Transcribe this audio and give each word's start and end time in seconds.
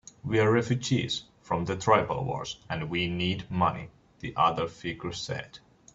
"We're 0.23 0.51
refugees 0.51 1.25
from 1.43 1.65
the 1.65 1.75
tribal 1.75 2.25
wars, 2.25 2.57
and 2.67 2.89
we 2.89 3.07
need 3.07 3.51
money," 3.51 3.89
the 4.19 4.33
other 4.35 4.67
figure 4.67 5.11
said. 5.11 5.59